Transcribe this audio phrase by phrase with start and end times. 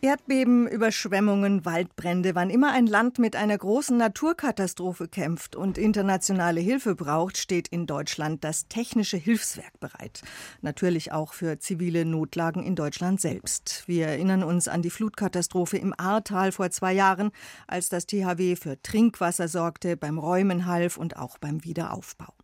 [0.00, 6.94] Erdbeben, Überschwemmungen, Waldbrände, wann immer ein Land mit einer großen Naturkatastrophe kämpft und internationale Hilfe
[6.94, 10.22] braucht, steht in Deutschland das technische Hilfswerk bereit.
[10.62, 13.82] Natürlich auch für zivile Notlagen in Deutschland selbst.
[13.88, 17.32] Wir erinnern uns an die Flutkatastrophe im Ahrtal vor zwei Jahren,
[17.66, 22.34] als das THW für Trinkwasser sorgte, beim Räumen half und auch beim Wiederaufbau.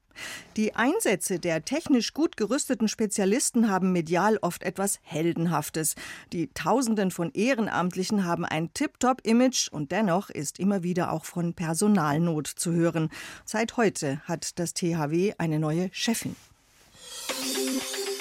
[0.56, 5.94] Die Einsätze der technisch gut gerüsteten Spezialisten haben medial oft etwas Heldenhaftes.
[6.32, 12.46] Die Tausenden von Ehrenamtlichen haben ein Tip-Top-Image und dennoch ist immer wieder auch von Personalnot
[12.46, 13.10] zu hören.
[13.44, 16.36] Seit heute hat das THW eine neue Chefin.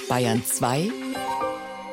[0.09, 0.91] Bayern 2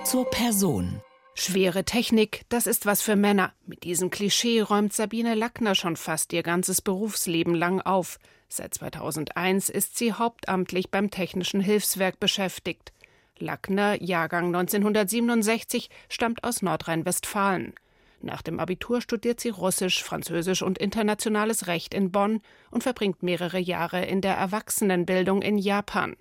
[0.05, 1.01] zur Person.
[1.43, 3.55] Schwere Technik, das ist was für Männer.
[3.65, 8.19] Mit diesem Klischee räumt Sabine Lackner schon fast ihr ganzes Berufsleben lang auf.
[8.51, 12.93] Seit 2001 ist sie hauptamtlich beim Technischen Hilfswerk beschäftigt.
[13.39, 17.73] Lackner, Jahrgang 1967, stammt aus Nordrhein-Westfalen.
[18.21, 23.59] Nach dem Abitur studiert sie Russisch, Französisch und internationales Recht in Bonn und verbringt mehrere
[23.59, 26.17] Jahre in der Erwachsenenbildung in Japan.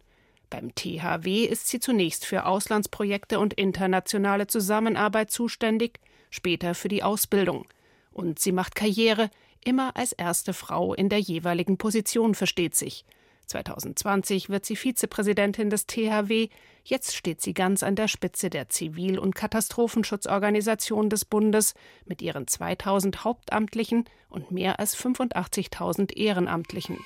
[0.49, 7.67] Beim THW ist sie zunächst für Auslandsprojekte und internationale Zusammenarbeit zuständig, später für die Ausbildung.
[8.11, 9.29] Und sie macht Karriere,
[9.63, 13.05] immer als erste Frau in der jeweiligen Position, versteht sich.
[13.45, 16.49] 2020 wird sie Vizepräsidentin des THW.
[16.83, 21.73] Jetzt steht sie ganz an der Spitze der Zivil- und Katastrophenschutzorganisation des Bundes
[22.05, 26.99] mit ihren 2000 Hauptamtlichen und mehr als 85.000 Ehrenamtlichen.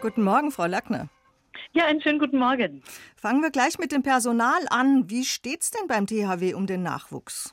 [0.00, 1.08] Guten Morgen, Frau Lackner.
[1.76, 2.84] Ja, einen schönen guten Morgen.
[3.16, 5.10] Fangen wir gleich mit dem Personal an.
[5.10, 7.52] Wie steht's denn beim THW um den Nachwuchs?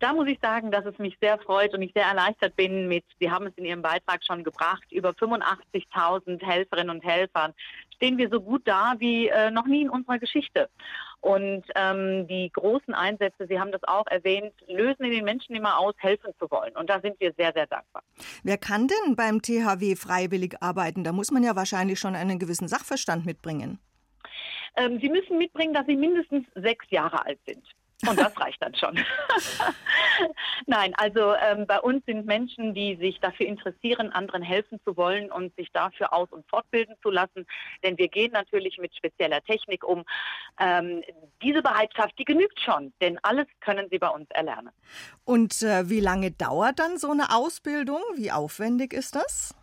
[0.00, 3.04] Da muss ich sagen, dass es mich sehr freut und ich sehr erleichtert bin mit,
[3.20, 7.52] Sie haben es in Ihrem Beitrag schon gebracht, über 85.000 Helferinnen und Helfern
[7.96, 10.70] stehen wir so gut da wie äh, noch nie in unserer Geschichte.
[11.20, 15.78] Und ähm, die großen Einsätze, Sie haben das auch erwähnt, lösen in den Menschen immer
[15.78, 16.74] aus, helfen zu wollen.
[16.76, 18.02] Und da sind wir sehr, sehr dankbar.
[18.42, 21.04] Wer kann denn beim THW freiwillig arbeiten?
[21.04, 23.78] Da muss man ja wahrscheinlich schon einen gewissen Sachverstand mitbringen.
[24.76, 27.62] Ähm, Sie müssen mitbringen, dass Sie mindestens sechs Jahre alt sind.
[28.08, 28.98] Und das reicht dann schon.
[30.66, 35.30] Nein, also ähm, bei uns sind Menschen, die sich dafür interessieren, anderen helfen zu wollen
[35.30, 37.46] und sich dafür aus- und fortbilden zu lassen.
[37.82, 40.04] Denn wir gehen natürlich mit spezieller Technik um.
[40.58, 41.02] Ähm,
[41.42, 44.70] diese Bereitschaft, die genügt schon, denn alles können sie bei uns erlernen.
[45.24, 48.00] Und äh, wie lange dauert dann so eine Ausbildung?
[48.16, 49.54] Wie aufwendig ist das?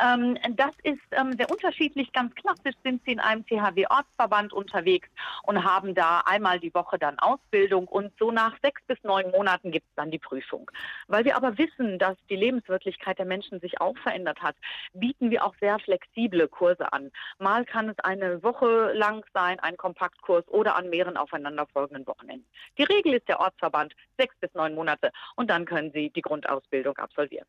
[0.00, 2.12] Ähm, das ist ähm, sehr unterschiedlich.
[2.12, 5.08] Ganz klassisch sind sie in einem THW-Ortsverband unterwegs
[5.44, 9.70] und haben da einmal die Woche dann Ausbildung und so nach sechs bis neun Monaten
[9.70, 10.70] gibt es dann die Prüfung.
[11.06, 14.56] Weil wir aber wissen, dass die Lebenswirklichkeit der Menschen sich auch verändert hat,
[14.92, 17.10] bieten wir auch sehr flexible Kurse an.
[17.38, 22.46] Mal kann es eine Woche lang sein, ein Kompaktkurs oder an mehreren aufeinanderfolgenden Wochenenden.
[22.78, 26.96] Die Regel ist der Ortsverband sechs bis neun Monate und dann können Sie die Grundausbildung
[26.96, 27.46] absolvieren.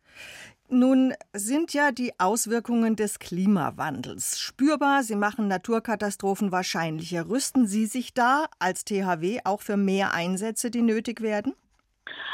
[0.67, 5.03] Nun sind ja die Auswirkungen des Klimawandels spürbar.
[5.03, 7.29] Sie machen Naturkatastrophen wahrscheinlicher.
[7.29, 11.53] Rüsten Sie sich da als THW auch für mehr Einsätze, die nötig werden?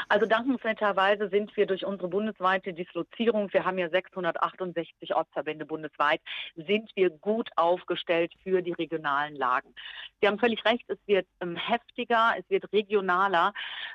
[0.08, 6.20] Also dankenswerterweise sind wir durch unsere bundesweite Dislozierung, wir haben ja 668 Ortsverbände bundesweit,
[6.56, 9.74] sind wir gut aufgestellt für die regionalen Lagen.
[10.20, 13.52] Sie haben völlig recht, es wird ähm, heftiger, es wird regionaler,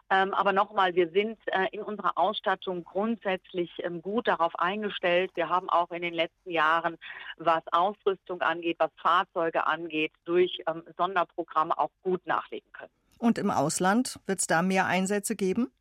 [0.10, 5.32] ähm, aber nochmal, wir sind äh, in unserer Ausstattung grundsätzlich ähm, gut darauf eingestellt.
[5.36, 6.98] Wir haben auch in den letzten Jahren,
[7.38, 12.97] was Ausrüstung angeht, was Fahrzeuge angeht, durch ähm, Sonderprogramme auch gut nachlegen können.
[13.18, 15.72] Und im Ausland wird es da mehr Einsätze geben?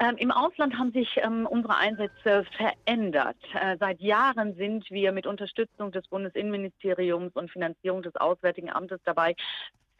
[0.00, 3.36] Ähm, Im Ausland haben sich ähm, unsere Einsätze verändert.
[3.54, 9.36] Äh, seit Jahren sind wir mit Unterstützung des Bundesinnenministeriums und Finanzierung des Auswärtigen Amtes dabei,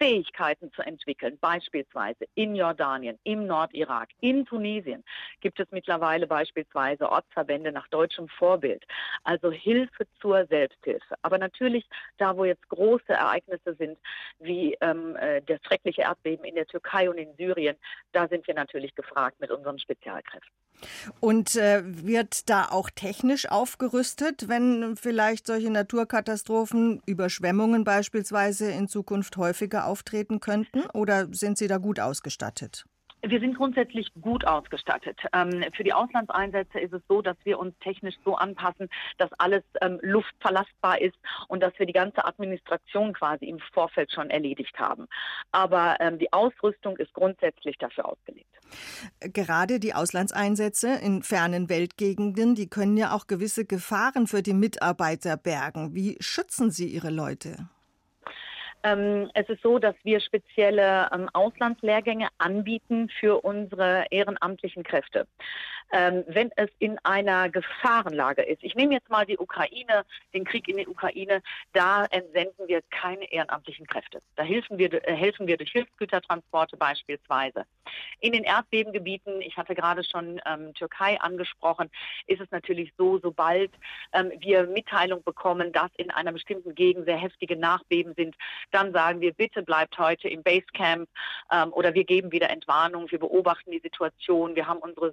[0.02, 1.38] Fähigkeiten zu entwickeln.
[1.40, 5.04] Beispielsweise in Jordanien, im Nordirak, in Tunesien
[5.40, 8.84] gibt es mittlerweile beispielsweise Ortsverbände nach deutschem Vorbild.
[9.22, 11.14] Also Hilfe zur Selbsthilfe.
[11.22, 11.84] Aber natürlich
[12.18, 13.96] da, wo jetzt große Ereignisse sind,
[14.40, 17.76] wie ähm, äh, das schreckliche Erdbeben in der Türkei und in Syrien,
[18.10, 20.52] da sind wir natürlich gefragt mit unseren Spezialkräften.
[21.20, 29.36] Und äh, wird da auch technisch aufgerüstet, wenn vielleicht solche Naturkatastrophen, Überschwemmungen beispielsweise in Zukunft
[29.36, 30.82] häufiger auftreten könnten?
[30.92, 32.84] Oder sind Sie da gut ausgestattet?
[33.24, 35.16] Wir sind grundsätzlich gut ausgestattet.
[35.32, 39.62] Ähm, für die Auslandseinsätze ist es so, dass wir uns technisch so anpassen, dass alles
[39.80, 41.16] ähm, luftverlastbar ist
[41.46, 45.06] und dass wir die ganze Administration quasi im Vorfeld schon erledigt haben.
[45.52, 48.48] Aber ähm, die Ausrüstung ist grundsätzlich dafür ausgelegt.
[49.20, 55.36] Gerade die Auslandseinsätze in fernen Weltgegenden, die können ja auch gewisse Gefahren für die Mitarbeiter
[55.36, 55.94] bergen.
[55.94, 57.68] Wie schützen Sie Ihre Leute?
[58.84, 65.26] Ähm, es ist so, dass wir spezielle ähm, Auslandslehrgänge anbieten für unsere ehrenamtlichen Kräfte.
[65.92, 70.68] Ähm, wenn es in einer Gefahrenlage ist, ich nehme jetzt mal die Ukraine, den Krieg
[70.68, 71.42] in der Ukraine,
[71.72, 74.20] da entsenden wir keine ehrenamtlichen Kräfte.
[74.36, 77.64] Da helfen wir, äh, helfen wir durch Hilfsgütertransporte beispielsweise.
[78.20, 81.90] In den Erdbebengebieten, ich hatte gerade schon ähm, Türkei angesprochen,
[82.26, 83.70] ist es natürlich so, sobald
[84.12, 88.36] ähm, wir Mitteilung bekommen, dass in einer bestimmten Gegend sehr heftige Nachbeben sind,
[88.70, 91.08] dann sagen wir, bitte bleibt heute im Basecamp
[91.50, 95.12] ähm, oder wir geben wieder Entwarnung, wir beobachten die Situation, wir haben unsere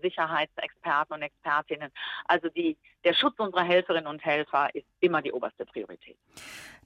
[0.60, 1.92] Sicherheitsexperten und Expertinnen.
[2.26, 6.18] Also die, der Schutz unserer Helferinnen und Helfer ist immer die oberste Priorität.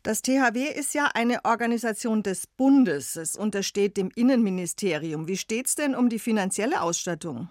[0.03, 3.15] Das THW ist ja eine Organisation des Bundes.
[3.15, 5.27] Es untersteht dem Innenministerium.
[5.27, 7.49] Wie steht es denn um die finanzielle Ausstattung?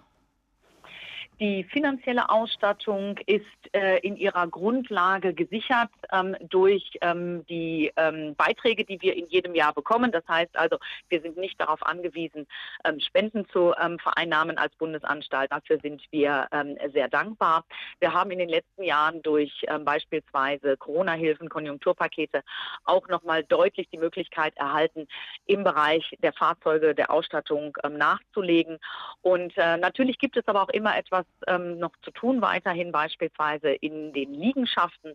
[1.43, 3.43] Die finanzielle Ausstattung ist
[3.73, 9.53] äh, in ihrer Grundlage gesichert ähm, durch ähm, die ähm, Beiträge, die wir in jedem
[9.53, 10.13] Jahr bekommen.
[10.13, 10.77] Das heißt also,
[11.09, 12.47] wir sind nicht darauf angewiesen,
[12.85, 15.51] ähm, Spenden zu ähm, vereinnahmen als Bundesanstalt.
[15.51, 17.65] Dafür sind wir ähm, sehr dankbar.
[17.99, 22.41] Wir haben in den letzten Jahren durch beispielsweise Corona-Hilfen, Konjunkturpakete
[22.85, 25.07] auch nochmal deutlich die Möglichkeit erhalten,
[25.45, 28.79] im Bereich der Fahrzeuge, der Ausstattung nachzulegen.
[29.21, 33.69] Und äh, natürlich gibt es aber auch immer etwas ähm, noch zu tun weiterhin, beispielsweise
[33.69, 35.13] in den Liegenschaften.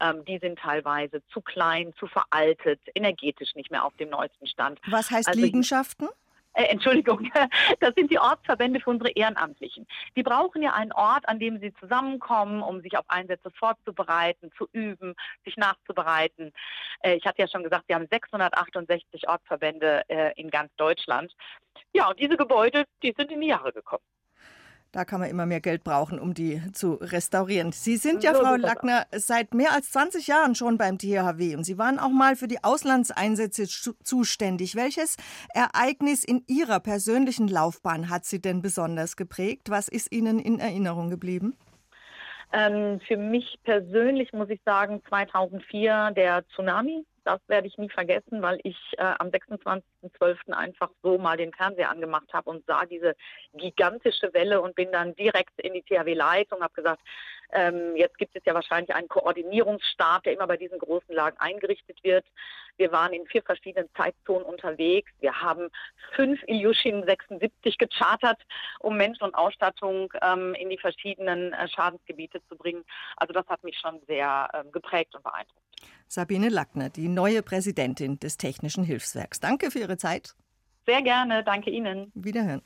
[0.00, 4.80] Ähm, die sind teilweise zu klein, zu veraltet, energetisch nicht mehr auf dem neuesten Stand.
[4.86, 6.08] Was heißt also, Liegenschaften?
[6.58, 7.30] Äh, Entschuldigung,
[7.80, 9.86] das sind die Ortsverbände für unsere Ehrenamtlichen.
[10.16, 14.68] Die brauchen ja einen Ort, an dem sie zusammenkommen, um sich auf Einsätze vorzubereiten, zu
[14.72, 16.52] üben, sich nachzubereiten.
[17.00, 21.32] Äh, ich hatte ja schon gesagt, wir haben 668 Ortsverbände äh, in ganz Deutschland.
[21.92, 24.02] Ja, und diese Gebäude, die sind in die Jahre gekommen.
[24.90, 27.72] Da kann man immer mehr Geld brauchen, um die zu restaurieren.
[27.72, 31.76] Sie sind ja, Frau Lackner, seit mehr als 20 Jahren schon beim THW und Sie
[31.76, 33.66] waren auch mal für die Auslandseinsätze
[34.02, 34.76] zuständig.
[34.76, 35.16] Welches
[35.52, 39.68] Ereignis in Ihrer persönlichen Laufbahn hat Sie denn besonders geprägt?
[39.68, 41.54] Was ist Ihnen in Erinnerung geblieben?
[42.54, 48.40] Ähm, für mich persönlich muss ich sagen, 2004 der Tsunami das werde ich nie vergessen,
[48.40, 50.50] weil ich äh, am 26.12.
[50.50, 53.14] einfach so mal den Fernseher angemacht habe und sah diese
[53.52, 57.02] gigantische Welle und bin dann direkt in die THW-Leitung, habe gesagt,
[57.52, 62.02] ähm, jetzt gibt es ja wahrscheinlich einen Koordinierungsstab, der immer bei diesen großen Lagen eingerichtet
[62.02, 62.24] wird.
[62.78, 65.10] Wir waren in vier verschiedenen Zeitzonen unterwegs.
[65.20, 65.68] Wir haben
[66.14, 68.40] fünf Ilyushin 76 gechartert,
[68.78, 72.86] um Menschen und Ausstattung ähm, in die verschiedenen äh, Schadensgebiete zu bringen.
[73.18, 75.67] Also das hat mich schon sehr ähm, geprägt und beeindruckt.
[76.06, 79.40] Sabine Lackner, die neue Präsidentin des Technischen Hilfswerks.
[79.40, 80.34] Danke für Ihre Zeit.
[80.86, 82.10] Sehr gerne, danke Ihnen.
[82.14, 82.56] Wiederhören.